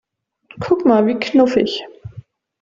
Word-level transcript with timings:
Guck 0.59 0.83
mal, 0.83 1.05
wie 1.05 1.19
knuffig! 1.19 1.83